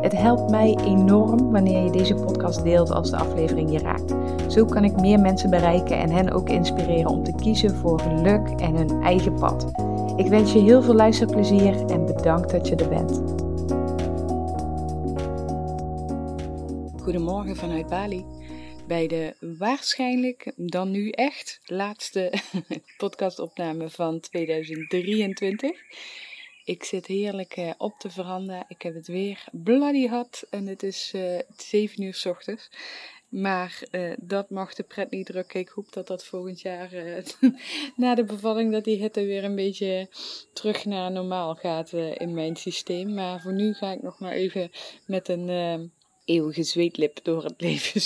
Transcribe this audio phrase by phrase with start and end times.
[0.00, 4.14] Het helpt mij enorm wanneer je deze podcast deelt als de aflevering je raakt.
[4.52, 8.48] Zo kan ik meer mensen bereiken en hen ook inspireren om te kiezen voor geluk
[8.48, 9.70] en hun eigen pad.
[10.16, 13.22] Ik wens je heel veel luisterplezier en bedankt dat je er bent.
[17.02, 18.24] Goedemorgen vanuit Bali.
[18.86, 22.32] Bij de waarschijnlijk dan nu echt laatste
[22.96, 25.70] podcastopname van 2023.
[26.68, 28.64] Ik zit heerlijk uh, op de veranda.
[28.68, 32.70] Ik heb het weer bloody hot en het is uh, eh, 7 uur s ochtends.
[33.28, 35.60] Maar uh, dat mag de pret niet drukken.
[35.60, 36.90] Ik hoop dat dat volgend jaar
[37.96, 40.08] na de bevalling dat die hitte weer een beetje
[40.52, 43.14] terug naar normaal gaat in mijn systeem.
[43.14, 44.70] Maar voor nu ga ik nog maar even
[45.06, 45.92] met een
[46.28, 48.00] eeuwige zweetlip door het leven,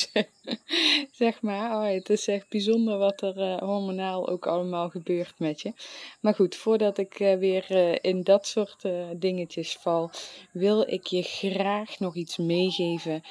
[1.12, 1.70] zeg maar.
[1.70, 5.72] Oh, het is echt bijzonder wat er uh, hormonaal ook allemaal gebeurt met je.
[6.20, 8.82] Maar goed, voordat ik uh, weer uh, in dat soort
[9.16, 10.10] dingetjes val,
[10.52, 13.22] wil ik je graag nog iets meegeven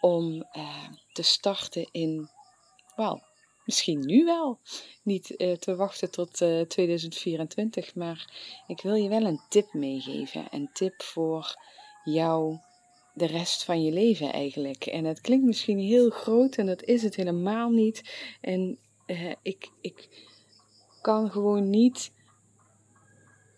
[0.00, 0.44] om
[1.12, 2.28] te starten in,
[2.96, 3.22] wel,
[3.64, 4.58] misschien nu wel.
[5.02, 5.26] Niet
[5.58, 6.34] te wachten tot
[6.68, 8.32] 2024, maar
[8.66, 10.46] ik wil je wel een tip meegeven.
[10.50, 11.56] Een tip voor
[12.04, 12.58] jou
[13.16, 14.86] de rest van je leven eigenlijk.
[14.86, 18.02] En het klinkt misschien heel groot en dat is het helemaal niet.
[18.40, 20.08] En uh, ik, ik
[21.00, 22.12] kan gewoon niet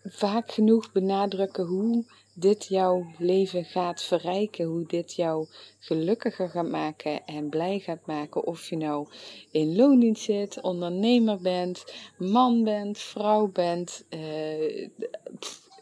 [0.04, 5.46] vaak genoeg benadrukken hoe dit jouw leven gaat verrijken, hoe dit jou
[5.78, 8.44] gelukkiger gaat maken en blij gaat maken.
[8.46, 9.08] Of je nou
[9.50, 14.88] in loondienst zit, ondernemer bent, man bent, vrouw bent, uh,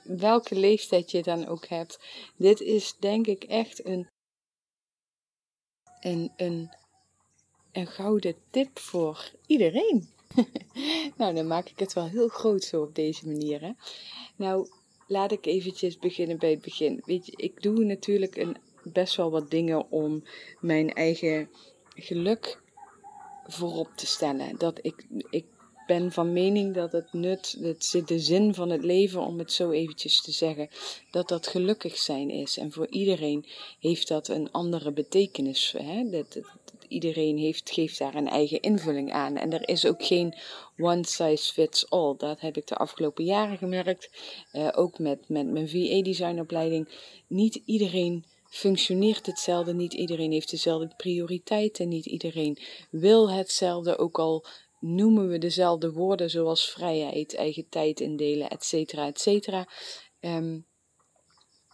[0.06, 1.98] welke leeftijd je dan ook hebt.
[2.36, 4.08] Dit is denk ik echt een,
[6.00, 6.70] een, een,
[7.72, 10.08] een gouden tip voor iedereen.
[11.16, 13.60] nou, dan maak ik het wel heel groot zo op deze manier.
[13.60, 13.72] Hè?
[14.36, 14.68] Nou,
[15.06, 17.02] laat ik eventjes beginnen bij het begin.
[17.04, 20.24] Weet je, ik doe natuurlijk een, best wel wat dingen om
[20.60, 21.50] mijn eigen
[21.94, 22.62] geluk
[23.46, 24.58] voorop te stellen.
[24.58, 25.46] Dat ik, ik
[25.86, 29.52] ben van mening dat het nut, het zit de zin van het leven, om het
[29.52, 30.68] zo eventjes te zeggen,
[31.10, 32.58] dat dat gelukkig zijn is.
[32.58, 33.46] En voor iedereen
[33.80, 35.74] heeft dat een andere betekenis.
[35.78, 36.10] Hè?
[36.10, 36.40] Dat,
[36.88, 39.36] iedereen heeft, geeft daar een eigen invulling aan.
[39.36, 40.34] En er is ook geen
[40.78, 42.14] one size fits all.
[42.16, 44.10] Dat heb ik de afgelopen jaren gemerkt.
[44.52, 46.88] Uh, ook met, met mijn VA-designopleiding.
[47.26, 49.74] Niet iedereen functioneert hetzelfde.
[49.74, 51.88] Niet iedereen heeft dezelfde prioriteiten.
[51.88, 52.58] Niet iedereen
[52.90, 53.98] wil hetzelfde.
[53.98, 54.44] Ook al
[54.80, 58.92] noemen we dezelfde woorden zoals vrijheid, eigen tijd indelen, etc.
[58.92, 59.68] etcetera.
[60.20, 60.66] Um,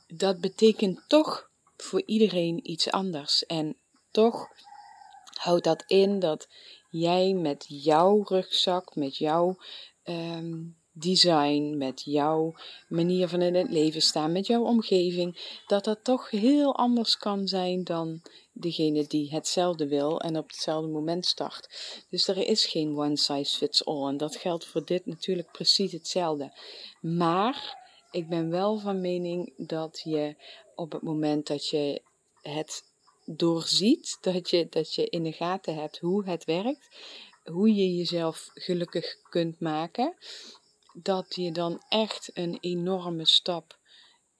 [0.06, 3.46] dat betekent toch voor iedereen iets anders.
[3.46, 3.76] En
[4.10, 4.48] toch
[5.38, 6.48] houdt dat in dat
[6.90, 9.56] jij met jouw rugzak, met jouw
[10.04, 12.54] um, design, met jouw
[12.88, 17.46] manier van in het leven staan, met jouw omgeving, dat dat toch heel anders kan
[17.46, 21.68] zijn dan degene die hetzelfde wil en op hetzelfde moment start.
[22.10, 25.92] Dus er is geen one size fits all en dat geldt voor dit natuurlijk precies
[25.92, 26.52] hetzelfde.
[27.00, 27.80] Maar
[28.10, 30.36] ik ben wel van mening dat je
[30.74, 32.02] op het moment dat je
[32.42, 32.84] het
[33.24, 36.88] doorziet, dat je, dat je in de gaten hebt hoe het werkt,
[37.44, 40.14] hoe je jezelf gelukkig kunt maken,
[40.92, 43.80] dat je dan echt een enorme stap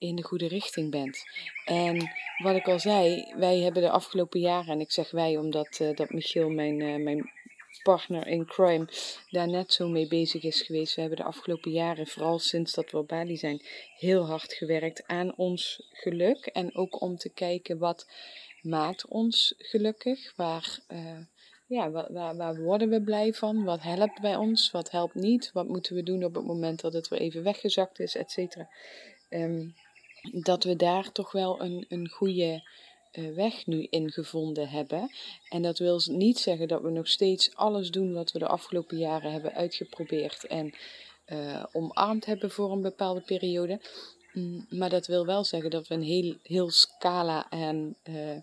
[0.07, 1.23] in de goede richting bent.
[1.65, 2.11] En
[2.43, 5.95] wat ik al zei, wij hebben de afgelopen jaren, en ik zeg wij omdat uh,
[5.95, 7.31] dat Michiel, mijn, uh, mijn
[7.83, 8.87] partner in crime,
[9.29, 10.95] daar net zo mee bezig is geweest.
[10.95, 13.61] We hebben de afgelopen jaren, vooral sinds dat we op Bali zijn,
[13.97, 16.45] heel hard gewerkt aan ons geluk.
[16.45, 18.07] En ook om te kijken wat
[18.61, 20.79] maakt ons gelukkig, waar...
[20.91, 21.19] Uh,
[21.67, 23.63] ja, waar, waar, worden we blij van?
[23.63, 24.71] Wat helpt bij ons?
[24.71, 25.51] Wat helpt niet?
[25.53, 28.69] Wat moeten we doen op het moment dat het weer even weggezakt is, et cetera?
[29.29, 29.75] Um,
[30.31, 32.63] dat we daar toch wel een, een goede
[33.13, 35.11] uh, weg nu in gevonden hebben.
[35.49, 38.97] En dat wil niet zeggen dat we nog steeds alles doen wat we de afgelopen
[38.97, 40.73] jaren hebben uitgeprobeerd en
[41.27, 43.79] uh, omarmd hebben voor een bepaalde periode.
[44.33, 48.37] Mm, maar dat wil wel zeggen dat we een heel, heel scala aan uh,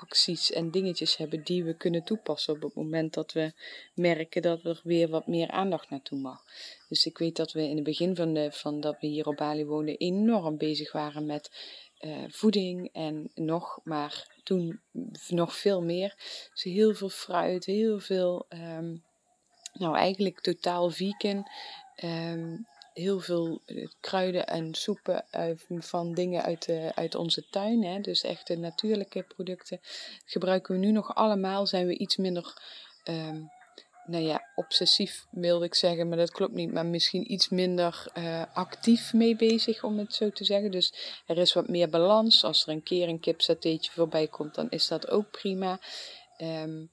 [0.00, 3.52] acties en dingetjes hebben die we kunnen toepassen op het moment dat we
[3.94, 6.44] merken dat er weer wat meer aandacht naartoe mag.
[6.88, 9.36] Dus ik weet dat we in het begin van, de, van dat we hier op
[9.36, 11.50] Bali wonen enorm bezig waren met
[11.98, 14.80] eh, voeding en nog maar toen
[15.28, 16.14] nog veel meer.
[16.52, 18.96] Dus heel veel fruit, heel veel, ehm,
[19.72, 21.50] nou eigenlijk totaal vegan.
[21.94, 22.56] Ehm,
[22.98, 25.24] heel veel eh, kruiden en soepen
[25.68, 27.84] van dingen uit, uit onze tuin.
[27.84, 28.00] Hè?
[28.00, 29.80] Dus echte natuurlijke producten
[30.24, 31.66] gebruiken we nu nog allemaal.
[31.66, 32.62] Zijn we iets minder
[33.04, 33.40] ehm,
[34.08, 36.72] nou ja, obsessief wilde ik zeggen, maar dat klopt niet.
[36.72, 40.70] Maar misschien iets minder uh, actief mee bezig, om het zo te zeggen.
[40.70, 40.94] Dus
[41.26, 42.44] er is wat meer balans.
[42.44, 45.80] Als er een keer een kipsatéetje voorbij komt, dan is dat ook prima.
[46.38, 46.90] Um,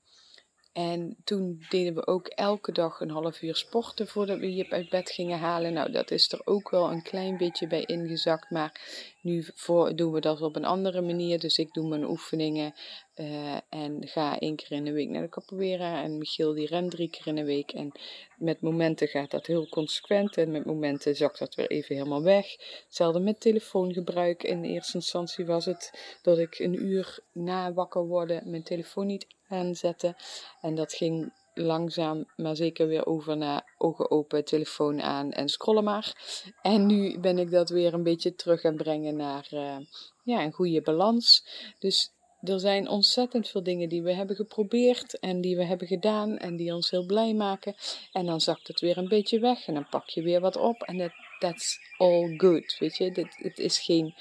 [0.76, 4.90] en toen deden we ook elke dag een half uur sporten voordat we hier uit
[4.90, 5.74] bed gingen halen.
[5.74, 8.50] Nou, dat is er ook wel een klein beetje bij ingezakt.
[8.50, 8.82] Maar
[9.26, 11.40] nu voor, doen we dat op een andere manier.
[11.40, 12.74] Dus ik doe mijn oefeningen
[13.16, 16.04] uh, en ga één keer in de week naar de capoeira.
[16.04, 17.72] En Michiel die rent drie keer in de week.
[17.72, 17.92] En
[18.38, 20.38] met momenten gaat dat heel consequent.
[20.38, 22.56] En met momenten zakt dat weer even helemaal weg.
[22.86, 24.44] Hetzelfde met telefoongebruik.
[24.44, 29.28] In eerste instantie was het dat ik een uur na wakker worden mijn telefoon niet
[29.48, 30.16] aanzetten.
[30.62, 35.84] En dat ging langzaam maar zeker weer over naar ogen open, telefoon aan en scrollen
[35.84, 36.14] maar.
[36.62, 39.78] En nu ben ik dat weer een beetje terug aan brengen naar uh,
[40.24, 41.48] ja, een goede balans.
[41.80, 46.38] Dus er zijn ontzettend veel dingen die we hebben geprobeerd en die we hebben gedaan
[46.38, 47.76] en die ons heel blij maken.
[48.12, 50.82] En dan zakt het weer een beetje weg en dan pak je weer wat op
[50.82, 53.28] en dat that's all good, weet je.
[53.38, 54.14] Het is geen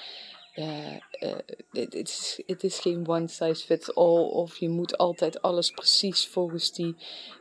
[0.54, 1.36] uh,
[1.70, 6.26] het, is, het is geen one size fits all of je moet altijd alles precies
[6.26, 6.96] volgens die,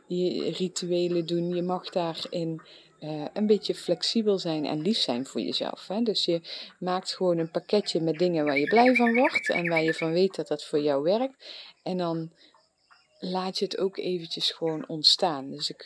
[0.08, 1.54] die rituelen doen.
[1.54, 2.62] Je mag daarin
[3.00, 5.88] uh, een beetje flexibel zijn en lief zijn voor jezelf.
[5.88, 6.02] Hè?
[6.02, 6.40] Dus je
[6.78, 10.12] maakt gewoon een pakketje met dingen waar je blij van wordt en waar je van
[10.12, 11.44] weet dat dat voor jou werkt.
[11.82, 12.32] En dan
[13.18, 15.50] laat je het ook eventjes gewoon ontstaan.
[15.50, 15.84] Dus ik,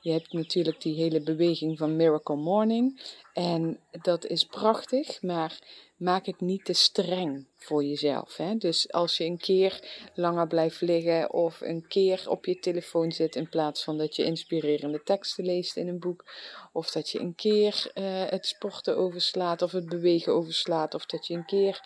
[0.00, 3.00] je hebt natuurlijk die hele beweging van Miracle Morning.
[3.32, 5.58] En dat is prachtig, maar
[6.04, 8.36] maak het niet te streng voor jezelf.
[8.36, 8.56] Hè?
[8.56, 9.80] Dus als je een keer
[10.14, 14.24] langer blijft liggen of een keer op je telefoon zit in plaats van dat je
[14.24, 16.24] inspirerende teksten leest in een boek,
[16.72, 21.26] of dat je een keer uh, het sporten overslaat of het bewegen overslaat, of dat
[21.26, 21.80] je een keer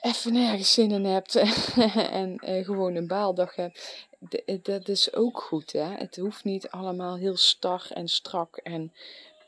[0.00, 1.34] even nergens zin in hebt
[2.20, 4.06] en uh, gewoon een baaldag hebt.
[4.62, 5.72] dat is ook goed.
[5.72, 5.94] Hè?
[5.94, 8.92] Het hoeft niet allemaal heel star en strak en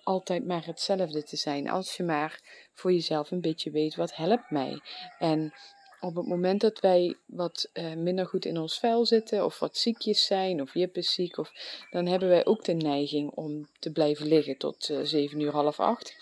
[0.03, 1.71] altijd maar hetzelfde te zijn.
[1.71, 2.41] Als je maar
[2.77, 4.81] voor jezelf een beetje weet wat helpt mij.
[5.19, 5.55] En
[6.01, 9.77] op het moment dat wij wat uh, minder goed in ons vel zitten, of wat
[9.77, 11.53] ziekjes zijn, of Jip is ziek, of,
[11.91, 15.81] dan hebben wij ook de neiging om te blijven liggen tot uh, 7 uur, half
[15.81, 16.17] 8.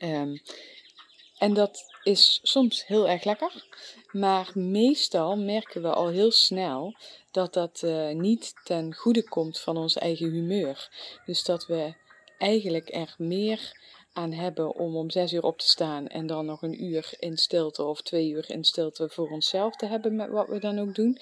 [0.00, 0.40] Um,
[1.38, 3.64] en dat is soms heel erg lekker,
[4.12, 6.94] maar meestal merken we al heel snel
[7.30, 10.90] dat dat uh, niet ten goede komt van ons eigen humeur.
[11.26, 11.94] Dus dat we
[12.38, 13.80] eigenlijk er meer
[14.12, 17.36] aan hebben om om zes uur op te staan en dan nog een uur in
[17.36, 20.94] stilte of twee uur in stilte voor onszelf te hebben met wat we dan ook
[20.94, 21.18] doen,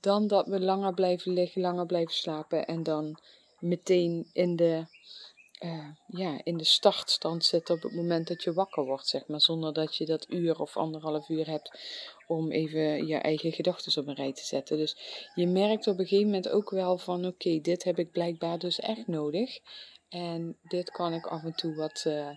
[0.00, 3.20] dan dat we langer blijven liggen, langer blijven slapen en dan
[3.58, 4.86] meteen in de,
[5.60, 9.40] uh, ja, in de startstand zitten op het moment dat je wakker wordt, zeg maar,
[9.40, 11.78] zonder dat je dat uur of anderhalf uur hebt
[12.26, 14.76] om even je eigen gedachten op een rij te zetten.
[14.76, 14.96] Dus
[15.34, 18.80] je merkt op een gegeven moment ook wel van oké, dit heb ik blijkbaar dus
[18.80, 19.58] echt nodig.
[20.10, 22.28] En dit kan ik af en toe wat, uh,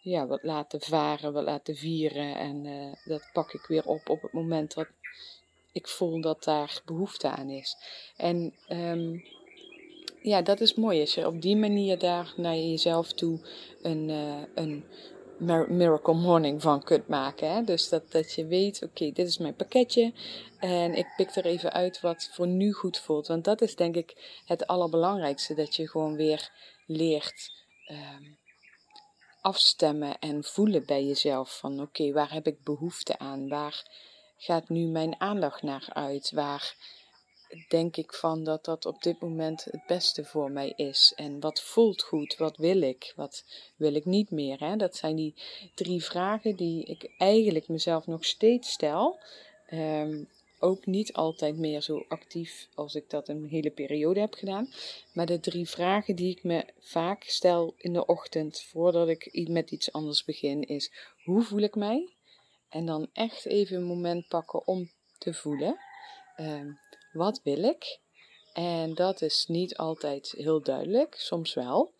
[0.00, 2.36] ja, wat laten varen, wat laten vieren.
[2.36, 4.86] En uh, dat pak ik weer op op het moment dat
[5.72, 7.76] ik voel dat daar behoefte aan is.
[8.16, 9.24] En um,
[10.22, 13.40] ja, dat is mooi als je op die manier daar naar jezelf toe
[13.82, 14.84] een, uh, een
[15.68, 17.52] miracle morning van kunt maken.
[17.52, 17.64] Hè?
[17.64, 20.12] Dus dat, dat je weet, oké, dit is mijn pakketje.
[20.58, 23.26] En ik pik er even uit wat voor nu goed voelt.
[23.26, 25.54] Want dat is denk ik het allerbelangrijkste.
[25.54, 26.50] Dat je gewoon weer
[26.88, 27.52] leert
[27.90, 28.38] um,
[29.40, 31.58] afstemmen en voelen bij jezelf.
[31.58, 33.48] Van oké, waar heb ik behoefte aan?
[33.48, 33.82] Waar
[34.36, 36.30] gaat nu mijn aandacht naar uit?
[36.30, 36.76] Waar
[37.68, 41.12] denk ik van dat dat op dit moment het beste voor mij is?
[41.16, 42.36] En wat voelt goed?
[42.36, 43.12] Wat wil ik?
[43.16, 43.44] Wat
[43.76, 44.60] wil ik niet meer?
[44.60, 44.76] Hè?
[44.76, 45.34] Dat zijn die
[45.74, 49.18] drie vragen die ik eigenlijk mezelf nog steeds stel.
[49.70, 50.28] Um,
[50.58, 54.72] ook niet altijd meer zo actief als ik dat een hele periode heb gedaan.
[55.12, 59.70] Maar de drie vragen die ik me vaak stel in de ochtend voordat ik met
[59.70, 60.92] iets anders begin is:
[61.24, 62.12] hoe voel ik mij?
[62.68, 65.78] En dan echt even een moment pakken om te voelen.
[66.36, 66.60] Uh,
[67.12, 67.98] wat wil ik?
[68.52, 71.92] En dat is niet altijd heel duidelijk, soms wel,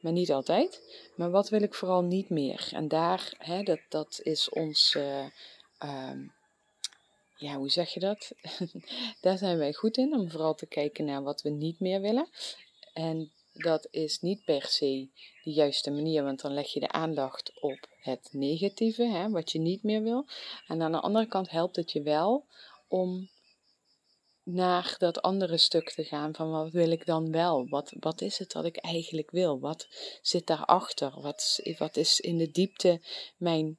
[0.00, 0.82] maar niet altijd.
[1.14, 2.68] Maar wat wil ik vooral niet meer?
[2.72, 4.94] En daar, hè, dat, dat is ons.
[4.94, 5.26] Uh,
[7.40, 8.32] ja, hoe zeg je dat?
[9.20, 12.28] Daar zijn wij goed in, om vooral te kijken naar wat we niet meer willen.
[12.92, 15.08] En dat is niet per se
[15.44, 19.58] de juiste manier, want dan leg je de aandacht op het negatieve, hè, wat je
[19.58, 20.26] niet meer wil.
[20.66, 22.44] En aan de andere kant helpt het je wel
[22.88, 23.28] om
[24.42, 27.68] naar dat andere stuk te gaan van wat wil ik dan wel?
[27.68, 29.60] Wat, wat is het dat ik eigenlijk wil?
[29.60, 29.88] Wat
[30.22, 31.20] zit daarachter?
[31.20, 33.00] Wat, wat is in de diepte
[33.36, 33.78] mijn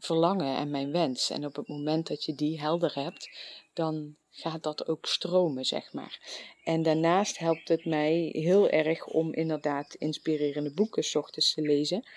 [0.00, 1.30] verlangen en mijn wens?
[1.30, 3.30] En op het moment dat je die helder hebt,
[3.72, 6.20] dan gaat dat ook stromen, zeg maar.
[6.64, 12.08] En daarnaast helpt het mij heel erg om inderdaad inspirerende boeken s ochtends te lezen.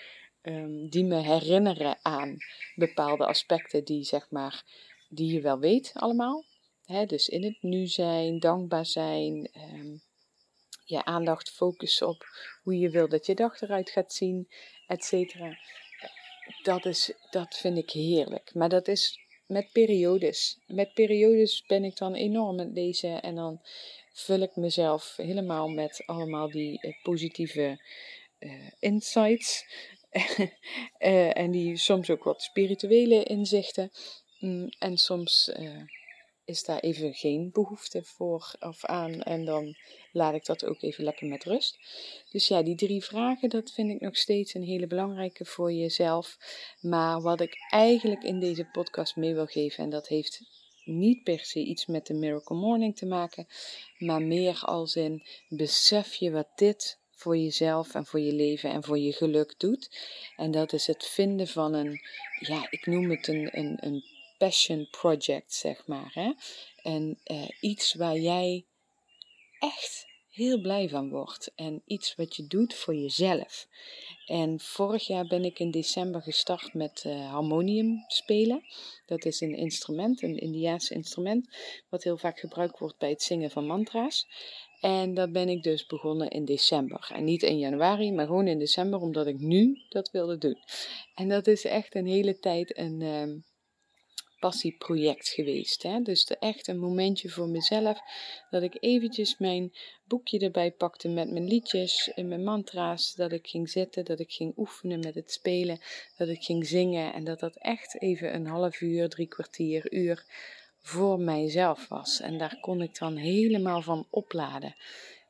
[0.42, 2.36] Um, die me herinneren aan
[2.74, 4.64] bepaalde aspecten die, zeg maar,
[5.08, 6.44] die je wel weet allemaal.
[7.06, 10.02] Dus in het nu zijn, dankbaar zijn, um,
[10.84, 12.24] je aandacht focussen op
[12.62, 14.48] hoe je wil dat je dag eruit gaat zien,
[14.86, 15.58] et cetera.
[16.62, 18.54] Dat, is, dat vind ik heerlijk.
[18.54, 20.58] Maar dat is met periodes.
[20.66, 23.60] Met periodes ben ik dan enorm aan het lezen en dan
[24.12, 27.80] vul ik mezelf helemaal met allemaal die uh, positieve
[28.38, 29.66] uh, insights.
[30.98, 33.90] uh, en die soms ook wat spirituele inzichten.
[34.38, 35.50] Mm, en soms
[36.44, 39.22] is daar even geen behoefte voor of aan.
[39.22, 39.76] En dan
[40.12, 41.78] laat ik dat ook even lekker met rust.
[42.30, 46.36] Dus ja, die drie vragen, dat vind ik nog steeds een hele belangrijke voor jezelf.
[46.80, 50.42] Maar wat ik eigenlijk in deze podcast mee wil geven, en dat heeft
[50.84, 53.46] niet per se iets met de Miracle Morning te maken,
[53.98, 58.82] maar meer als in besef je wat dit voor jezelf en voor je leven en
[58.82, 59.90] voor je geluk doet.
[60.36, 62.00] En dat is het vinden van een,
[62.38, 64.04] ja, ik noem het een, een, een
[64.38, 66.10] passion project, zeg maar.
[66.14, 66.32] Hè?
[66.82, 68.64] En uh, iets waar jij
[69.58, 71.52] echt heel blij van wordt.
[71.54, 73.68] En iets wat je doet voor jezelf.
[74.26, 78.62] En vorig jaar ben ik in december gestart met uh, harmonium spelen.
[79.06, 81.56] Dat is een instrument, een Indiaans instrument,
[81.88, 84.26] wat heel vaak gebruikt wordt bij het zingen van mantra's.
[84.80, 87.10] En dat ben ik dus begonnen in december.
[87.12, 90.58] En niet in januari, maar gewoon in december, omdat ik nu dat wilde doen.
[91.14, 93.42] En dat is echt een hele tijd een, uh,
[94.44, 95.82] passieproject geweest.
[95.82, 96.00] Hè?
[96.02, 98.00] Dus de, echt een momentje voor mezelf.
[98.50, 99.72] Dat ik eventjes mijn
[100.06, 103.14] boekje erbij pakte met mijn liedjes en mijn mantra's.
[103.14, 105.80] Dat ik ging zitten, dat ik ging oefenen met het spelen.
[106.16, 107.12] Dat ik ging zingen.
[107.12, 110.24] En dat dat echt even een half uur, drie kwartier, uur
[110.78, 112.20] voor mijzelf was.
[112.20, 114.74] En daar kon ik dan helemaal van opladen.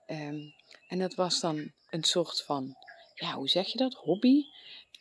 [0.07, 0.41] Ehm,
[0.89, 2.77] en dat was dan een soort van,
[3.15, 3.95] ja, hoe zeg je dat?
[3.95, 4.45] Hobby.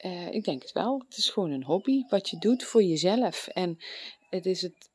[0.02, 1.04] Uh, ik denk het wel.
[1.08, 3.48] Het is gewoon een hobby wat je doet voor jezelf.
[3.48, 3.78] En
[4.30, 4.90] het is het,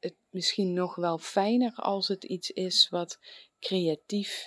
[0.00, 3.18] het misschien nog wel fijner als het iets is wat
[3.60, 4.46] creatief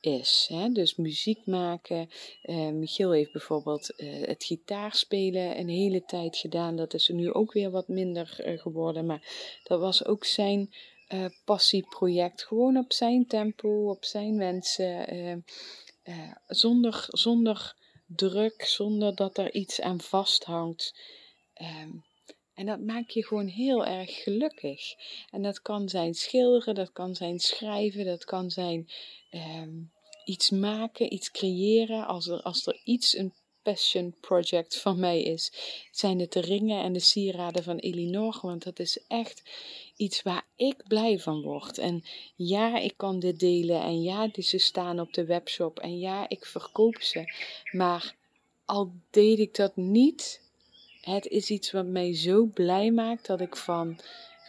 [0.00, 0.46] is.
[0.52, 0.68] Hè?
[0.68, 2.10] Dus muziek maken.
[2.42, 6.76] Uh, Michiel heeft bijvoorbeeld uh, het gitaarspelen een hele tijd gedaan.
[6.76, 9.06] Dat is er nu ook weer wat minder geworden.
[9.06, 10.74] Maar dat was ook zijn
[11.44, 12.42] passieproject.
[12.44, 15.44] Gewoon op zijn tempo, op zijn wensen.
[16.46, 17.74] zonder, zonder
[18.16, 20.94] druk, zonder dat er iets aan vasthangt.
[21.60, 22.04] Um,
[22.54, 24.94] en dat maakt je gewoon heel erg gelukkig.
[25.30, 28.90] En dat kan zijn schilderen, dat kan zijn schrijven, dat kan zijn
[29.30, 29.92] um,
[30.24, 32.06] iets maken, iets creëren.
[32.06, 33.34] Als er, als er iets een
[33.70, 35.52] passion project van mij is,
[35.90, 38.38] zijn het de ringen en de sieraden van Elinor.
[38.42, 39.42] Want dat is echt
[39.96, 41.78] iets waar ik blij van word.
[41.78, 42.04] En
[42.36, 43.82] ja, ik kan dit delen.
[43.82, 45.78] En ja, ze staan op de webshop.
[45.78, 47.32] En ja, ik verkoop ze.
[47.70, 48.14] Maar
[48.64, 50.40] al deed ik dat niet,
[51.00, 54.00] het is iets wat mij zo blij maakt dat ik van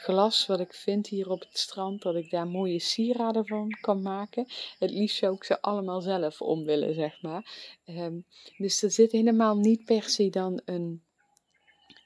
[0.02, 4.02] glas wat ik vind hier op het strand, dat ik daar mooie sieraden van kan
[4.02, 4.46] maken.
[4.80, 7.76] Het liefst zou ik ze allemaal zelf om willen, zeg maar.
[7.86, 8.20] Ehm,
[8.58, 11.04] dus er zit helemaal niet per se dan een,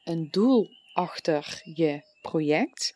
[0.04, 2.96] een doel achter je project.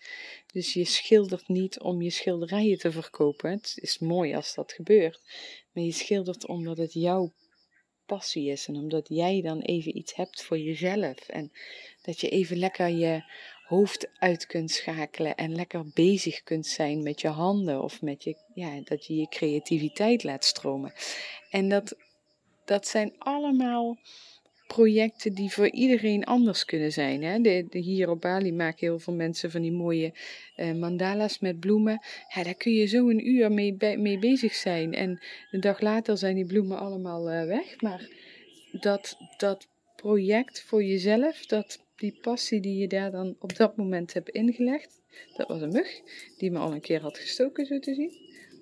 [0.54, 3.52] Dus je schildert niet om je schilderijen te verkopen.
[3.52, 5.22] Het is mooi als dat gebeurt.
[5.72, 7.34] Maar je schildert omdat het jouw
[8.06, 8.68] passie is.
[8.68, 11.18] En omdat jij dan even iets hebt voor jezelf.
[11.28, 11.52] En
[12.02, 13.24] dat je even lekker je
[13.70, 18.36] hoofd uit kunt schakelen en lekker bezig kunt zijn met je handen of met je,
[18.54, 20.94] ja, dat je je creativiteit laat stromen.
[21.50, 21.96] En dat,
[22.66, 23.98] dat zijn allemaal
[24.68, 27.24] projecten die voor iedereen anders kunnen zijn.
[27.24, 27.42] Hè?
[27.42, 30.14] De, hier op Bali maken heel veel mensen van die mooie
[30.58, 32.02] uh, mandala's met bloemen.
[32.34, 34.94] Ja, daar kun je zo een uur mee, mee bezig zijn.
[34.94, 37.82] En een dag later zijn die bloemen allemaal uh, weg.
[37.82, 38.10] Maar
[38.72, 44.14] dat, dat project voor jezelf, dat, die passie die je daar dan op dat moment
[44.14, 45.02] hebt ingelegd.
[45.38, 46.02] Dat was een mug
[46.38, 48.12] die me al een keer had gestoken, zo te zien.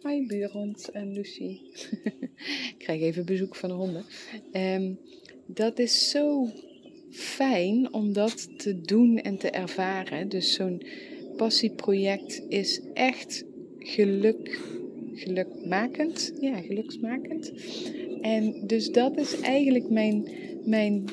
[0.01, 1.59] Hoi buurhond en Lucy.
[2.71, 4.05] Ik krijg even bezoek van de honden.
[4.53, 4.99] Um,
[5.45, 6.49] dat is zo
[7.11, 10.29] fijn om dat te doen en te ervaren.
[10.29, 10.81] Dus zo'n
[11.37, 13.45] passieproject is echt
[13.79, 14.59] geluk
[15.13, 16.33] gelukmakend.
[16.39, 17.53] Ja, geluksmakend.
[18.21, 20.27] En dus dat is eigenlijk mijn,
[20.65, 21.05] mijn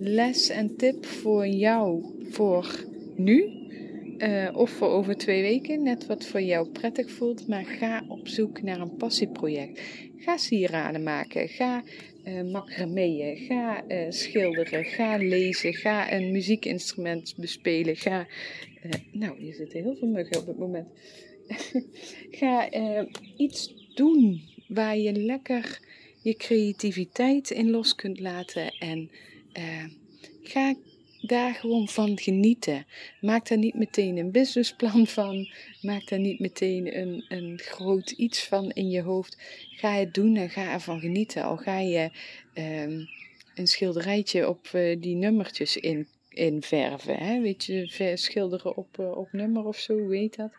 [0.00, 2.84] les en tip voor jou voor
[3.16, 3.56] nu.
[4.18, 7.48] Uh, of voor over twee weken, net wat voor jou prettig voelt.
[7.48, 9.80] Maar ga op zoek naar een passieproject.
[10.16, 11.48] Ga sieraden maken.
[11.48, 11.82] Ga
[12.24, 13.36] uh.
[13.48, 14.84] Ga uh, schilderen.
[14.84, 15.74] Ga lezen.
[15.74, 17.96] Ga een muziekinstrument bespelen.
[17.96, 18.26] Ga.
[19.12, 20.88] nou, hier zitten heel veel muggen op het moment.
[22.40, 22.68] ga
[23.36, 25.80] iets doen waar je lekker
[26.22, 28.74] je creativiteit in los kunt laten.
[28.78, 29.10] En
[30.42, 30.74] ga
[31.20, 32.86] daar gewoon van genieten.
[33.20, 35.48] Maak daar niet meteen een businessplan van.
[35.82, 39.36] Maak daar niet meteen een, een groot iets van in je hoofd.
[39.70, 41.42] Ga het doen en ga ervan genieten.
[41.42, 42.10] Al ga je
[42.54, 43.08] um,
[43.54, 47.16] een schilderijtje op uh, die nummertjes in, inverven.
[47.16, 47.40] Hè?
[47.40, 50.52] Weet je, schilderen op, uh, op nummer of zo, weet dat?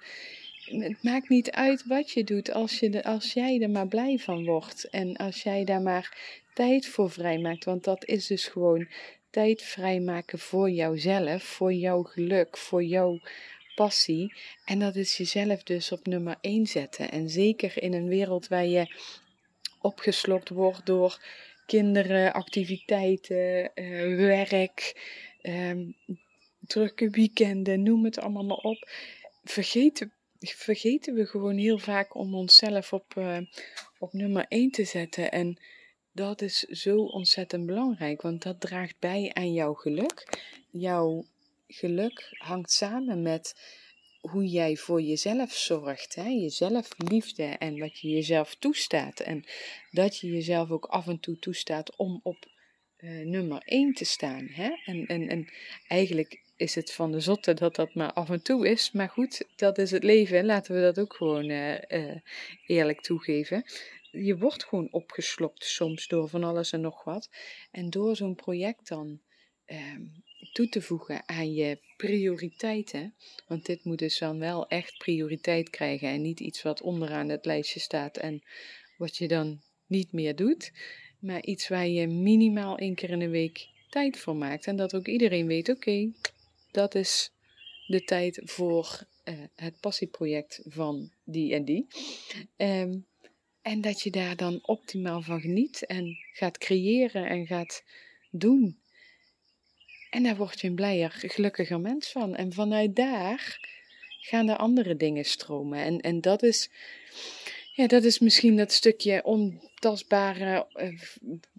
[0.69, 4.17] Het maakt niet uit wat je doet als, je de, als jij er maar blij
[4.17, 4.89] van wordt.
[4.89, 6.17] En als jij daar maar
[6.53, 7.65] tijd voor vrijmaakt.
[7.65, 8.87] Want dat is dus gewoon
[9.29, 13.19] tijd vrijmaken voor jouzelf, voor jouw geluk, voor jouw
[13.75, 14.33] passie.
[14.65, 17.11] En dat is jezelf dus op nummer 1 zetten.
[17.11, 18.95] En zeker in een wereld waar je
[19.81, 21.23] opgeslokt wordt door
[21.65, 24.95] kinderen, activiteiten, uh, werk,
[25.41, 25.95] um,
[26.67, 28.89] drukke weekenden, noem het allemaal maar op.
[29.43, 33.37] Vergeten, vergeten we gewoon heel vaak om onszelf op, uh,
[33.99, 35.31] op nummer 1 te zetten.
[35.31, 35.57] En
[36.11, 40.43] dat is zo ontzettend belangrijk, want dat draagt bij aan jouw geluk.
[40.69, 41.25] Jouw
[41.67, 43.55] geluk hangt samen met
[44.21, 46.27] hoe jij voor jezelf zorgt, hè?
[46.27, 49.19] jezelf liefde en wat je jezelf toestaat.
[49.19, 49.45] En
[49.91, 52.47] dat je jezelf ook af en toe toestaat om op
[52.97, 54.47] uh, nummer 1 te staan.
[54.47, 54.69] Hè?
[54.85, 55.49] En, en, en
[55.87, 58.91] eigenlijk is het van de zotte dat dat maar af en toe is.
[58.91, 60.45] Maar goed, dat is het leven.
[60.45, 62.15] Laten we dat ook gewoon uh, uh,
[62.67, 63.63] eerlijk toegeven
[64.11, 67.29] je wordt gewoon opgeslokt soms door van alles en nog wat.
[67.71, 69.21] En door zo'n project dan
[69.65, 70.01] ehm,
[70.53, 73.13] toe te voegen aan je prioriteiten,
[73.47, 77.45] want dit moet dus dan wel echt prioriteit krijgen en niet iets wat onderaan het
[77.45, 78.43] lijstje staat en
[78.97, 80.71] wat je dan niet meer doet,
[81.19, 84.67] maar iets waar je minimaal één keer in de week tijd voor maakt.
[84.67, 86.11] En dat ook iedereen weet, oké,
[86.71, 87.31] dat is
[87.87, 91.87] de tijd voor uh, het passieproject van die en die.
[92.57, 93.07] Um,
[93.61, 97.83] en dat je daar dan optimaal van geniet en gaat creëren en gaat
[98.29, 98.79] doen.
[100.09, 102.35] En daar word je een blijer, gelukkiger mens van.
[102.35, 103.59] En vanuit daar
[104.21, 105.79] gaan er andere dingen stromen.
[105.79, 106.69] En, en dat, is,
[107.79, 110.99] ja, dat is misschien dat stukje ontastbare, uh,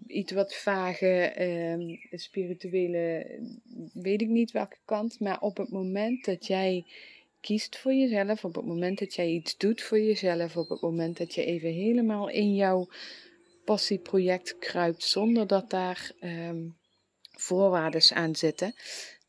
[0.07, 3.25] iets wat vage, uh, spirituele,
[3.93, 5.19] weet ik niet welke kant.
[5.19, 6.85] Maar op het moment dat jij
[7.39, 11.17] kiest voor jezelf, op het moment dat jij iets doet voor jezelf, op het moment
[11.17, 12.87] dat je even helemaal in jouw
[13.65, 16.77] passieproject kruipt zonder dat daar um,
[17.31, 18.73] voorwaarden aan zitten,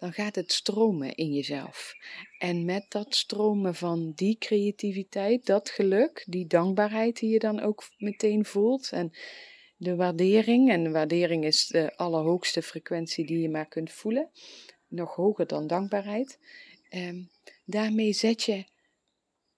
[0.02, 1.94] dan gaat het stromen in jezelf.
[2.38, 7.84] En met dat stromen van die creativiteit, dat geluk, die dankbaarheid die je dan ook
[7.98, 9.12] meteen voelt en
[9.76, 14.30] de waardering, en de waardering is de allerhoogste frequentie die je maar kunt voelen,
[14.88, 16.38] nog hoger dan dankbaarheid.
[16.90, 17.30] Um,
[17.64, 18.64] daarmee zet je,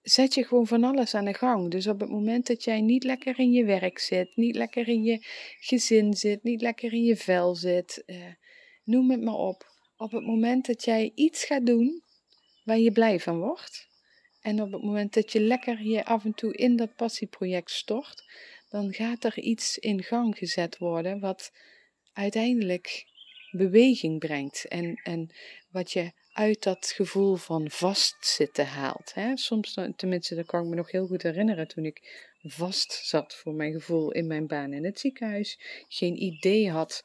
[0.02, 1.70] zet je gewoon van alles aan de gang.
[1.70, 5.02] Dus op het moment dat jij niet lekker in je werk zit, niet lekker in
[5.02, 5.18] je
[5.60, 8.16] gezin zit, niet lekker in je vel zit, uh,
[8.82, 9.72] noem het maar op.
[9.96, 12.02] Op het moment dat jij iets gaat doen
[12.64, 13.88] waar je blij van wordt,
[14.40, 18.24] en op het moment dat je lekker je af en toe in dat passieproject stort,
[18.70, 21.52] dan gaat er iets in gang gezet worden wat
[22.12, 23.06] uiteindelijk
[23.50, 24.64] beweging brengt.
[24.64, 25.30] En, en
[25.70, 29.14] wat je uit dat gevoel van vastzitten haalt.
[29.14, 29.36] Hè?
[29.36, 33.54] Soms, tenminste, dat kan ik me nog heel goed herinneren toen ik vast zat voor
[33.54, 35.58] mijn gevoel in mijn baan in het ziekenhuis.
[35.88, 37.04] Geen idee had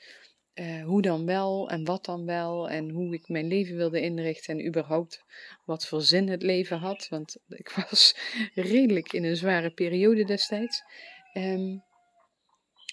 [0.56, 4.58] uh, hoe dan wel en wat dan wel en hoe ik mijn leven wilde inrichten
[4.58, 5.24] en überhaupt
[5.66, 7.08] wat voor zin het leven had.
[7.10, 8.16] Want ik was
[8.54, 10.84] redelijk in een zware periode destijds.
[11.34, 11.84] Um,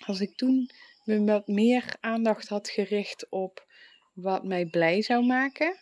[0.07, 0.71] als ik toen
[1.05, 3.66] me wat meer aandacht had gericht op
[4.12, 5.77] wat mij blij zou maken,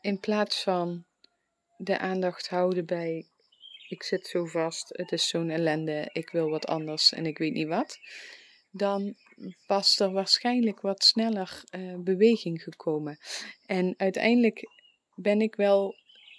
[0.00, 1.04] in plaats van
[1.76, 3.26] de aandacht houden bij
[3.90, 7.52] ik zit zo vast, het is zo'n ellende, ik wil wat anders en ik weet
[7.52, 7.98] niet wat,
[8.70, 9.14] dan
[9.66, 13.18] was er waarschijnlijk wat sneller uh, beweging gekomen.
[13.66, 14.68] En uiteindelijk
[15.14, 15.94] ben ik wel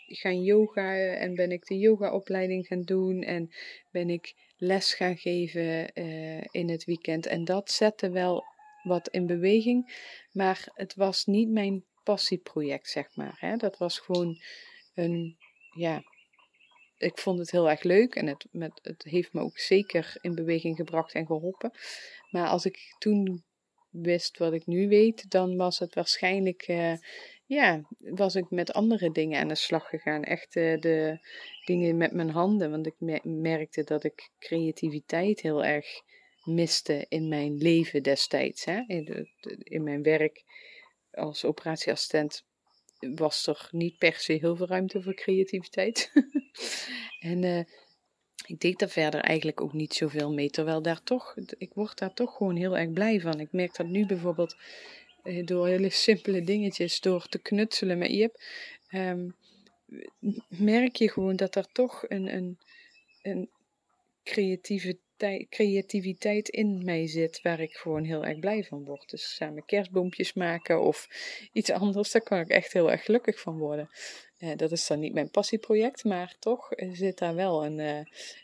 [0.08, 3.50] gaan yoga en ben ik de yogaopleiding gaan doen en
[3.92, 7.26] ben ik les gaan geven uh, in het weekend.
[7.26, 8.44] En dat zette wel
[8.84, 13.38] wat in beweging, maar het was niet mijn passieproject, zeg maar.
[13.40, 13.56] Hè?
[13.56, 14.42] Dat was gewoon
[14.94, 15.38] een,
[15.76, 16.04] ja,
[17.02, 20.36] ik vond het heel erg leuk en het, met, het heeft me ook zeker in
[20.36, 21.72] beweging gebracht en geholpen.
[22.30, 23.44] Maar als ik toen
[23.90, 26.94] wist wat ik nu weet, dan was het waarschijnlijk, uh,
[27.46, 30.24] ja, was ik met andere dingen aan de slag gegaan.
[30.24, 31.20] Echt uh, de
[31.66, 36.02] dingen met mijn handen, want ik merkte dat ik creativiteit heel erg
[36.44, 38.66] miste in mijn leven destijds.
[38.66, 38.84] Hè?
[38.88, 40.44] In, in mijn werk
[41.12, 42.44] als operatieassistent
[43.16, 46.12] was er niet per se heel veel ruimte voor creativiteit.
[47.20, 47.64] en uh,
[48.46, 50.50] ik deed daar verder eigenlijk ook niet zoveel mee.
[50.50, 53.40] Terwijl daar toch, ik word daar toch gewoon heel erg blij van.
[53.40, 54.56] Ik merk dat nu bijvoorbeeld
[55.24, 58.42] uh, door hele simpele dingetjes, door te knutselen met Jip,
[58.92, 59.36] um,
[60.48, 62.58] merk je gewoon dat er toch een, een,
[63.22, 63.50] een
[64.24, 64.98] creatieve
[65.50, 69.10] creativiteit in mij zit waar ik gewoon heel erg blij van word.
[69.10, 71.08] Dus samen kerstboompjes maken of
[71.54, 73.90] iets anders, daar kan ik echt heel erg gelukkig van worden.
[74.40, 78.00] Uh, dat is dan niet mijn passieproject, maar toch zit daar wel een, uh,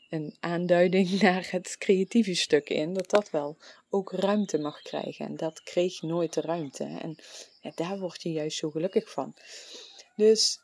[0.09, 3.57] een aanduiding naar het creatieve stuk in, dat dat wel
[3.89, 5.25] ook ruimte mag krijgen.
[5.25, 6.83] En dat kreeg nooit de ruimte.
[6.83, 7.15] En
[7.75, 9.35] daar word je juist zo gelukkig van.
[10.15, 10.59] Dus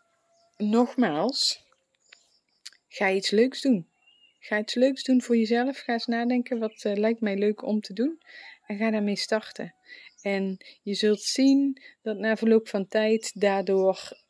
[0.57, 1.63] nogmaals,
[2.87, 3.87] ga iets leuks doen.
[4.45, 5.77] Ga iets leuks doen voor jezelf.
[5.77, 8.21] Ga eens nadenken wat uh, lijkt mij leuk om te doen.
[8.65, 9.75] En ga daarmee starten.
[10.21, 14.21] En je zult zien dat na verloop van tijd daardoor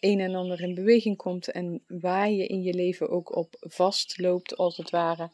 [0.00, 1.50] een en ander in beweging komt.
[1.50, 5.30] En waar je in je leven ook op vastloopt, als het ware.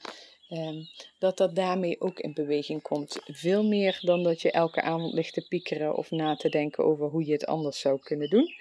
[0.51, 3.20] Um, dat dat daarmee ook in beweging komt.
[3.25, 7.07] Veel meer dan dat je elke avond ligt te piekeren of na te denken over
[7.07, 8.55] hoe je het anders zou kunnen doen.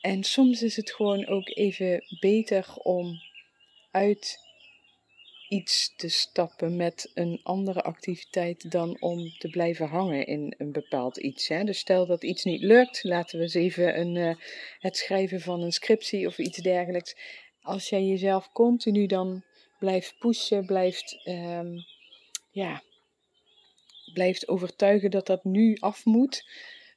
[0.00, 3.20] En soms is het gewoon ook even beter om
[3.92, 4.38] uit
[5.52, 11.16] iets te stappen met een andere activiteit dan om te blijven hangen in een bepaald
[11.16, 11.48] iets.
[11.48, 11.64] Hè?
[11.64, 14.34] Dus stel dat iets niet lukt, laten we eens even een, uh,
[14.78, 17.16] het schrijven van een scriptie of iets dergelijks.
[17.62, 19.44] Als jij jezelf continu dan
[19.78, 21.84] blijft pushen, blijft, um,
[22.50, 22.82] ja,
[24.12, 26.44] blijft overtuigen dat dat nu af moet,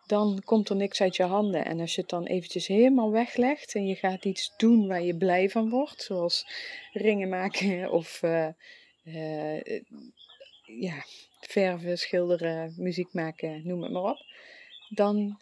[0.05, 1.65] dan komt er niks uit je handen.
[1.65, 5.17] En als je het dan eventjes helemaal weglegt en je gaat iets doen waar je
[5.17, 6.47] blij van wordt, zoals
[6.91, 8.47] ringen maken of uh,
[9.03, 9.61] uh,
[10.65, 11.05] ja,
[11.39, 14.25] verven, schilderen, muziek maken, noem het maar op,
[14.89, 15.39] dan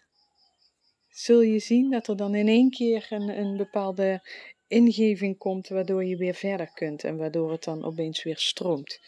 [1.09, 4.21] zul je zien dat er dan in één keer een, een bepaalde
[4.67, 8.99] ingeving komt waardoor je weer verder kunt en waardoor het dan opeens weer stroomt.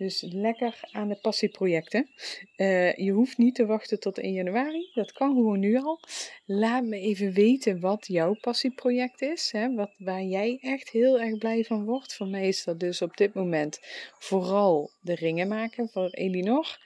[0.00, 2.08] Dus lekker aan de passieprojecten.
[2.56, 4.90] Uh, je hoeft niet te wachten tot 1 januari.
[4.94, 6.00] Dat kan gewoon nu al.
[6.46, 9.52] Laat me even weten wat jouw passieproject is.
[9.52, 9.74] Hè?
[9.74, 12.14] Wat, waar jij echt heel erg blij van wordt.
[12.14, 13.78] Voor mij is dat dus op dit moment
[14.18, 16.78] vooral de ringen maken voor Elinor.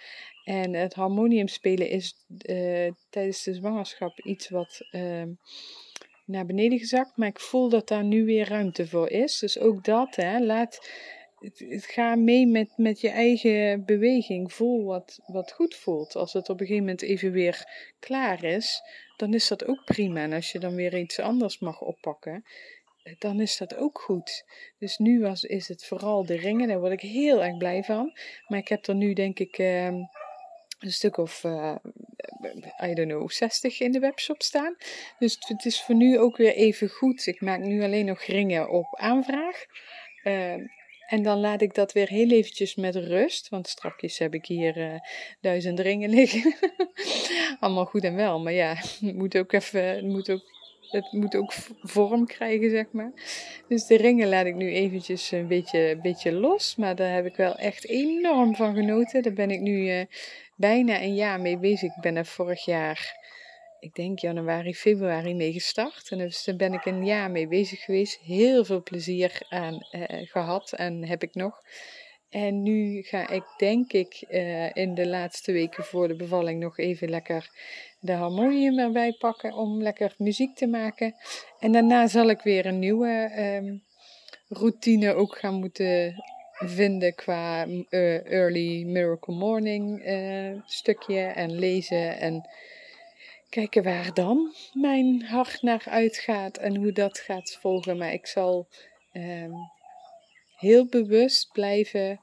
[0.44, 5.22] En het harmonium spelen is uh, tijdens de zwangerschap iets wat uh,
[6.24, 7.16] naar beneden gezakt.
[7.16, 9.38] Maar ik voel dat daar nu weer ruimte voor is.
[9.38, 10.80] Dus ook dat, hè, laat
[11.44, 14.52] het, ga mee met, met je eigen beweging.
[14.52, 16.16] Voel wat, wat goed voelt.
[16.16, 18.82] Als het op een gegeven moment even weer klaar is,
[19.16, 20.20] dan is dat ook prima.
[20.20, 22.44] En als je dan weer iets anders mag oppakken,
[23.18, 24.44] dan is dat ook goed.
[24.78, 28.18] Dus nu was, is het vooral de ringen, daar word ik heel erg blij van.
[28.48, 31.74] Maar ik heb er nu denk ik uh, een stuk of, uh,
[32.84, 34.76] I don't know, 60 in de webshop staan.
[35.18, 37.26] Dus het is voor nu ook weer even goed.
[37.26, 39.64] Ik maak nu alleen nog ringen op aanvraag.
[40.24, 40.54] Uh,
[41.06, 43.48] en dan laat ik dat weer heel eventjes met rust.
[43.48, 44.94] Want strakjes heb ik hier uh,
[45.40, 46.54] duizend ringen liggen.
[47.60, 48.40] Allemaal goed en wel.
[48.40, 50.06] Maar ja, het moet ook even.
[50.06, 50.42] Moet ook,
[50.90, 53.12] het moet ook vorm krijgen, zeg maar.
[53.68, 56.76] Dus de ringen laat ik nu eventjes een beetje, beetje los.
[56.76, 59.22] Maar daar heb ik wel echt enorm van genoten.
[59.22, 60.04] Daar ben ik nu uh,
[60.56, 61.96] bijna een jaar mee bezig.
[61.96, 63.22] Ik ben er vorig jaar
[63.84, 66.10] ik denk januari, februari mee gestart.
[66.10, 68.20] En dus daar ben ik een jaar mee bezig geweest.
[68.20, 71.62] Heel veel plezier aan eh, gehad en heb ik nog.
[72.30, 76.78] En nu ga ik denk ik uh, in de laatste weken voor de bevalling nog
[76.78, 77.50] even lekker
[78.00, 81.14] de harmonium erbij pakken om lekker muziek te maken.
[81.58, 83.82] En daarna zal ik weer een nieuwe um,
[84.48, 86.24] routine ook gaan moeten
[86.58, 90.02] vinden qua uh, early miracle morning
[90.64, 92.48] stukje en lezen en
[93.54, 97.96] kijken waar dan mijn hart naar uitgaat en hoe dat gaat volgen.
[97.96, 98.68] Maar ik zal
[99.12, 99.52] um,
[100.56, 102.20] heel bewust blijven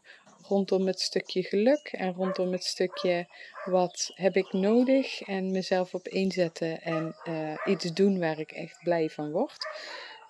[0.47, 3.27] rondom het stukje geluk en rondom het stukje
[3.65, 8.79] wat heb ik nodig en mezelf op inzetten en uh, iets doen waar ik echt
[8.83, 9.65] blij van word.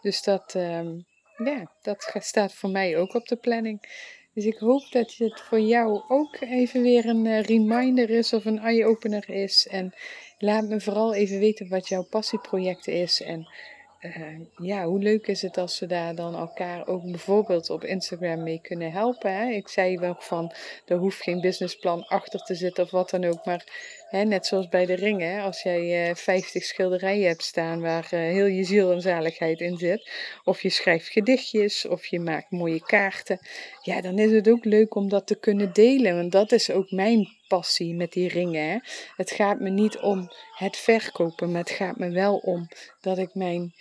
[0.01, 1.05] Dus dat, um,
[1.37, 3.79] ja, dat staat voor mij ook op de planning.
[4.33, 8.45] Dus ik hoop dat het voor jou ook even weer een uh, reminder is of
[8.45, 9.67] een eye-opener is.
[9.67, 9.93] En
[10.37, 13.21] laat me vooral even weten wat jouw passieproject is.
[13.21, 13.47] En
[14.01, 18.43] eh, ja, hoe leuk is het als we daar dan elkaar ook bijvoorbeeld op Instagram
[18.43, 19.33] mee kunnen helpen.
[19.33, 19.49] Hè?
[19.49, 20.53] Ik zei wel van,
[20.85, 23.45] er hoeft geen businessplan achter te zitten of wat dan ook.
[23.45, 23.63] Maar
[24.09, 28.19] hè, net zoals bij de ringen, als jij uh, 50 schilderijen hebt staan waar uh,
[28.19, 30.11] heel je ziel en zaligheid in zit.
[30.43, 33.39] Of je schrijft gedichtjes of je maakt mooie kaarten.
[33.81, 36.15] Ja, dan is het ook leuk om dat te kunnen delen.
[36.15, 38.69] Want dat is ook mijn passie met die ringen.
[38.69, 38.77] Hè?
[39.15, 42.67] Het gaat me niet om het verkopen, maar het gaat me wel om
[43.01, 43.73] dat ik mijn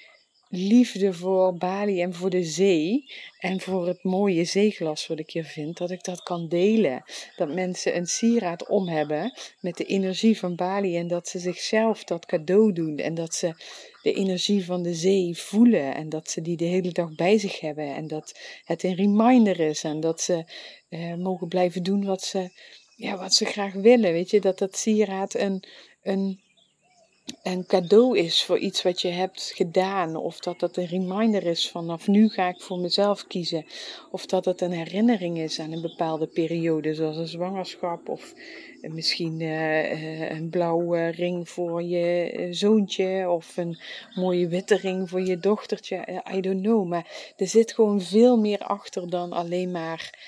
[0.52, 5.44] liefde voor Bali en voor de zee en voor het mooie zeeglas wat ik hier
[5.44, 7.02] vind, dat ik dat kan delen.
[7.36, 12.04] Dat mensen een sieraad om hebben met de energie van Bali en dat ze zichzelf
[12.04, 13.54] dat cadeau doen en dat ze
[14.02, 17.60] de energie van de zee voelen en dat ze die de hele dag bij zich
[17.60, 20.44] hebben en dat het een reminder is en dat ze
[20.88, 22.50] eh, mogen blijven doen wat ze,
[22.96, 24.12] ja, wat ze graag willen.
[24.12, 25.64] Weet je, dat dat sieraad een,
[26.02, 26.40] een
[27.42, 30.16] een cadeau is voor iets wat je hebt gedaan.
[30.16, 33.66] Of dat het een reminder is vanaf nu ga ik voor mezelf kiezen.
[34.11, 38.09] Of dat het een herinnering is aan een bepaalde periode, zoals een zwangerschap.
[38.09, 38.35] Of
[38.81, 43.31] misschien uh, een blauwe ring voor je eh, zoontje.
[43.31, 43.79] Of een
[44.14, 46.22] mooie witte ring voor je dochtertje.
[46.35, 46.88] I don't know.
[46.88, 50.18] Maar er zit gewoon veel meer achter dan alleen maar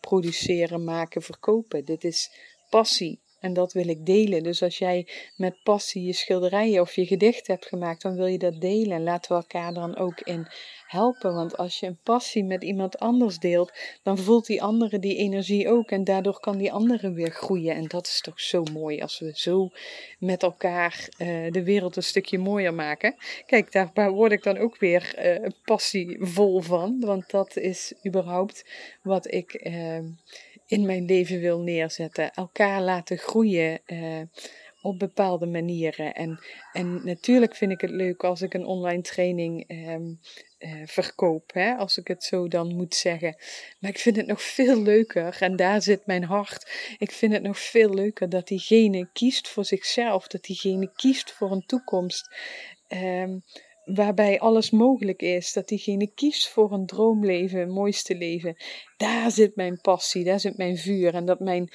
[0.00, 1.84] produceren, maken, verkopen.
[1.84, 2.30] Dit is
[2.68, 3.20] passie.
[3.40, 4.42] En dat wil ik delen.
[4.42, 8.38] Dus als jij met passie je schilderijen of je gedicht hebt gemaakt, dan wil je
[8.38, 8.96] dat delen.
[8.96, 10.48] En laten we elkaar dan ook in
[10.86, 11.34] helpen.
[11.34, 13.72] Want als je een passie met iemand anders deelt,
[14.02, 15.90] dan voelt die andere die energie ook.
[15.90, 17.74] En daardoor kan die andere weer groeien.
[17.74, 19.70] En dat is toch zo mooi als we zo
[20.18, 23.14] met elkaar uh, de wereld een stukje mooier maken.
[23.46, 27.00] Kijk, daar word ik dan ook weer uh, passievol van.
[27.00, 28.64] Want dat is überhaupt
[29.02, 29.66] wat ik.
[29.66, 29.98] Uh,
[30.70, 32.32] in mijn leven wil neerzetten.
[32.32, 34.20] Elkaar laten groeien uh,
[34.82, 36.14] op bepaalde manieren.
[36.14, 36.38] En,
[36.72, 40.20] en natuurlijk vind ik het leuk als ik een online training um,
[40.58, 43.36] uh, verkoop, hè, als ik het zo dan moet zeggen.
[43.78, 46.94] Maar ik vind het nog veel leuker, en daar zit mijn hart.
[46.98, 51.50] Ik vind het nog veel leuker dat diegene kiest voor zichzelf, dat diegene kiest voor
[51.50, 52.34] een toekomst.
[52.88, 53.42] Um,
[53.94, 55.52] waarbij alles mogelijk is.
[55.52, 58.56] Dat diegene kiest voor een droomleven, een mooiste leven.
[58.96, 61.14] Daar zit mijn passie, daar zit mijn vuur.
[61.14, 61.70] En dat mijn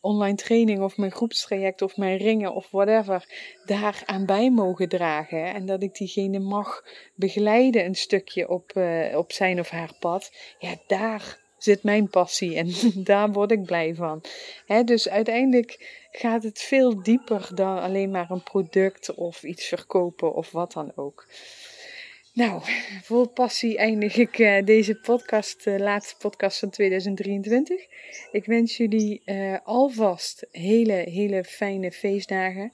[0.00, 3.28] online training of mijn groepstraject of mijn ringen of whatever
[3.64, 5.54] daar aan bij mogen dragen.
[5.54, 10.32] En dat ik diegene mag begeleiden een stukje op, uh, op zijn of haar pad.
[10.58, 12.72] Ja, daar zit mijn passie en
[13.10, 14.22] daar word ik blij van.
[14.84, 20.50] dus uiteindelijk gaat het veel dieper dan alleen maar een product of iets verkopen of
[20.50, 21.26] wat dan ook.
[22.32, 22.62] Nou,
[23.02, 27.86] vol passie eindig ik uh, deze podcast, uh, laatste podcast van 2023.
[28.32, 32.72] Ik wens jullie uh, alvast hele, hele fijne feestdagen.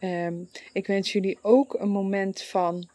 [0.00, 2.88] Um, ik wens jullie ook een moment van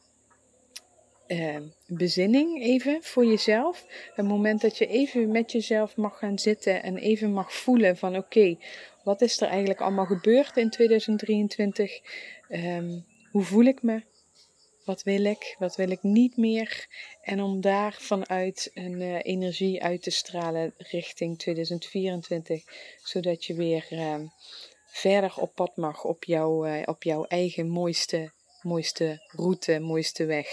[1.34, 3.86] uh, bezinning even voor jezelf.
[4.16, 8.18] Een moment dat je even met jezelf mag gaan zitten en even mag voelen van
[8.18, 8.58] oké,
[9.04, 12.00] wat is er eigenlijk allemaal gebeurd in 2023?
[12.50, 13.00] Um, ehm,
[13.32, 14.04] hoe voel ik me?
[14.86, 15.56] Wat wil ik?
[15.60, 16.88] Wat wil ik niet meer?
[17.22, 22.64] En om daar vanuit een uh, energie uit te stralen richting 2024,
[23.04, 24.16] zodat je weer uh,
[24.86, 28.32] verder op pad mag op, uh, op jouw eigen mooiste
[28.64, 30.48] mooiste route, mooiste weg.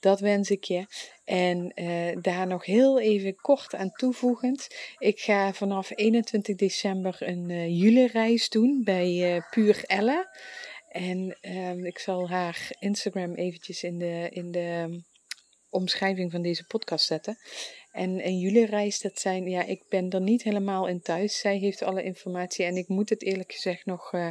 [0.00, 0.86] Dat wens ik je.
[1.24, 4.68] En uh, daar nog heel even kort aan toevoegend.
[4.98, 10.28] Ik ga vanaf 21 december een uh, doen bij uh, Puur Elle.
[10.88, 15.00] En uh, ik zal haar Instagram eventjes in de, in de
[15.70, 17.38] omschrijving van deze podcast zetten.
[17.92, 21.38] En, en jullie reis, dat zijn, ja, ik ben er niet helemaal in thuis.
[21.38, 24.28] Zij heeft alle informatie en ik moet het eerlijk gezegd nog, uh,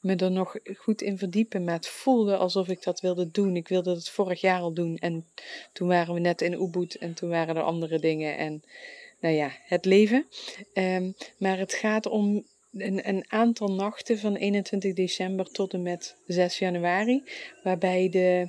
[0.00, 1.64] me er nog goed in verdiepen.
[1.64, 3.56] Maar het voelde alsof ik dat wilde doen.
[3.56, 5.26] Ik wilde het vorig jaar al doen en
[5.72, 8.36] toen waren we net in Ubud en toen waren er andere dingen.
[8.36, 8.62] En
[9.20, 10.26] nou ja, het leven.
[10.74, 16.16] Um, maar het gaat om een, een, aantal nachten van 21 december tot en met
[16.26, 17.22] 6 januari,
[17.62, 18.48] waarbij de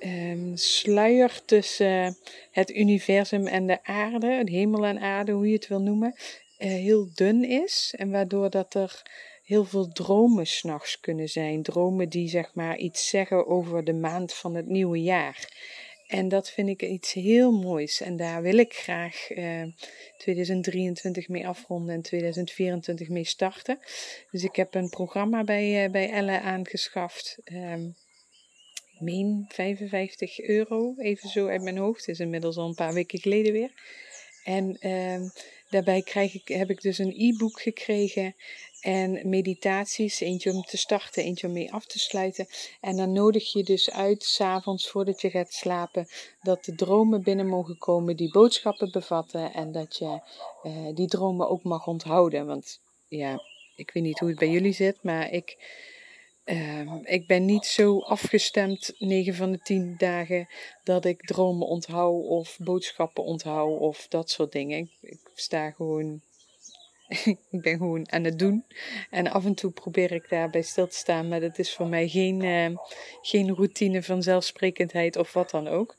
[0.00, 2.16] um, sluier tussen
[2.50, 6.14] het universum en de aarde, hemel en aarde, hoe je het wil noemen,
[6.58, 7.94] uh, heel dun is.
[7.96, 9.02] En waardoor dat er
[9.44, 11.62] heel veel dromen s'nachts kunnen zijn.
[11.62, 15.48] Dromen die zeg maar iets zeggen over de maand van het nieuwe jaar.
[16.06, 18.00] En dat vind ik iets heel moois.
[18.00, 19.68] En daar wil ik graag uh, eh,
[20.18, 23.78] 2023 mee afronden en 2024 mee starten.
[24.30, 27.38] Dus ik heb een programma bij, uh, bij Elle aangeschaft.
[27.52, 27.94] Um,
[29.00, 32.08] meen 55 euro, even zo uit mijn hoofd.
[32.08, 33.70] Is inmiddels al een paar weken geleden weer.
[34.44, 35.30] En uh,
[35.70, 38.34] Daarbij krijg ik, heb ik dus een e-book gekregen
[38.80, 40.20] en meditaties.
[40.20, 42.46] Eentje om te starten, eentje om mee af te sluiten.
[42.80, 46.08] En dan nodig je dus uit, s'avonds voordat je gaat slapen,
[46.42, 49.52] dat de dromen binnen mogen komen die boodschappen bevatten.
[49.52, 50.20] En dat je
[50.62, 52.46] uh, die dromen ook mag onthouden.
[52.46, 53.42] Want ja,
[53.76, 55.56] ik weet niet hoe het bij jullie zit, maar ik
[56.50, 60.48] uh, ik ben niet zo afgestemd 9 van de 10 dagen
[60.84, 64.90] dat ik dromen onthoud of boodschappen onthoud of dat soort dingen.
[65.00, 66.20] Ik, sta gewoon,
[67.50, 68.64] ik ben gewoon aan het doen.
[69.10, 72.08] En af en toe probeer ik daarbij stil te staan, maar dat is voor mij
[72.08, 72.78] geen, uh,
[73.22, 75.96] geen routine van zelfsprekendheid of wat dan ook.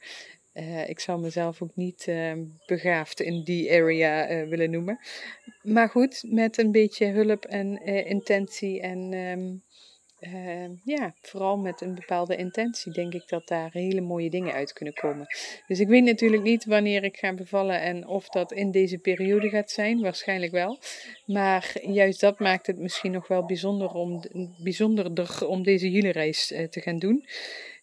[0.53, 2.33] Uh, ik zou mezelf ook niet uh,
[2.65, 4.99] begaafd in die area uh, willen noemen.
[5.61, 9.13] Maar goed, met een beetje hulp en intentie en
[10.19, 14.73] uh, ja, vooral met een bepaalde intentie denk ik dat daar hele mooie dingen uit
[14.73, 15.27] kunnen komen.
[15.67, 19.49] Dus ik weet natuurlijk niet wanneer ik ga bevallen en of dat in deze periode
[19.49, 20.79] gaat zijn, waarschijnlijk wel.
[21.25, 24.23] Maar juist dat maakt het misschien nog wel bijzonder om,
[24.63, 27.25] bijzonderder om deze jullie-reis uh, te gaan doen.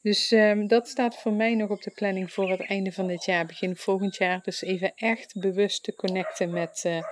[0.03, 3.25] Dus um, dat staat voor mij nog op de planning voor het einde van dit
[3.25, 4.41] jaar, begin volgend jaar.
[4.43, 7.03] Dus even echt bewust te connecten met, uh,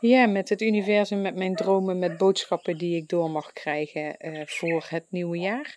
[0.00, 4.42] ja, met het universum, met mijn dromen, met boodschappen die ik door mag krijgen uh,
[4.46, 5.76] voor het nieuwe jaar.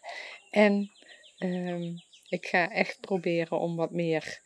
[0.52, 0.92] En
[1.40, 1.96] um,
[2.30, 4.42] ik ga echt proberen om wat meer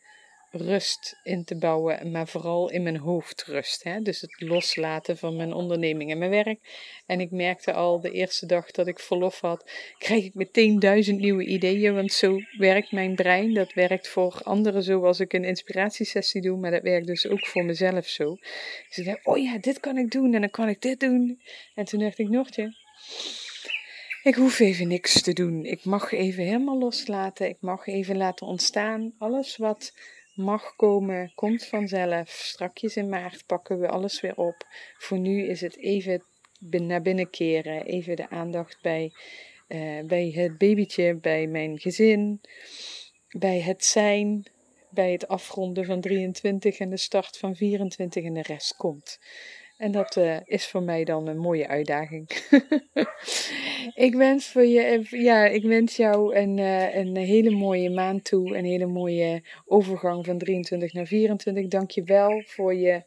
[0.56, 3.84] rust in te bouwen, maar vooral in mijn hoofd rust.
[3.84, 4.00] Hè?
[4.00, 6.58] Dus het loslaten van mijn onderneming en mijn werk.
[7.06, 11.20] En ik merkte al de eerste dag dat ik verlof had, krijg ik meteen duizend
[11.20, 13.54] nieuwe ideeën, want zo werkt mijn brein.
[13.54, 17.46] Dat werkt voor anderen zo als ik een inspiratiesessie doe, maar dat werkt dus ook
[17.46, 18.36] voor mezelf zo.
[18.88, 21.40] Dus ik dacht, oh ja, dit kan ik doen en dan kan ik dit doen.
[21.74, 22.74] En toen dacht ik, Noortje,
[24.24, 25.64] ik hoef even niks te doen.
[25.64, 27.48] Ik mag even helemaal loslaten.
[27.48, 29.12] Ik mag even laten ontstaan.
[29.18, 29.92] Alles wat
[30.34, 32.28] mag komen, komt vanzelf.
[32.28, 34.66] Strakjes in maart pakken we alles weer op.
[34.98, 36.24] Voor nu is het even
[36.60, 39.12] naar binnen keren, even de aandacht bij,
[39.68, 42.40] uh, bij het babytje, bij mijn gezin,
[43.28, 44.46] bij het zijn,
[44.90, 49.18] bij het afronden van 23 en de start van 24 en de rest komt.
[49.76, 52.28] En dat uh, is voor mij dan een mooie uitdaging.
[54.06, 58.56] ik, wens voor je, ja, ik wens jou een, uh, een hele mooie maand toe.
[58.56, 61.66] Een hele mooie overgang van 23 naar 24.
[61.66, 63.02] Dank je wel voor je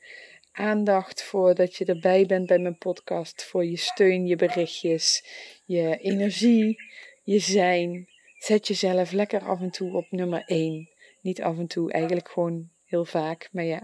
[0.51, 3.43] aandacht, voor dat je erbij bent bij mijn podcast.
[3.43, 5.25] Voor je steun, je berichtjes,
[5.65, 6.77] je energie,
[7.23, 8.07] je zijn.
[8.37, 10.89] Zet jezelf lekker af en toe op nummer 1.
[11.21, 13.49] Niet af en toe, eigenlijk gewoon heel vaak.
[13.51, 13.81] Maar ja,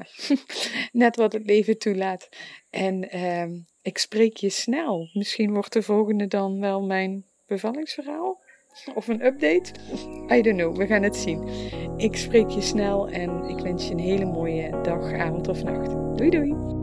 [0.91, 2.29] net wat het leven toelaat.
[2.69, 5.09] En uh, ik spreek je snel.
[5.13, 8.41] Misschien wordt de volgende dan wel mijn bevallingsverhaal.
[8.95, 9.71] Of een update.
[10.31, 11.47] I don't know, we gaan het zien.
[11.97, 16.17] Ik spreek je snel en ik wens je een hele mooie dag, avond of nacht.
[16.17, 16.82] Doei doei!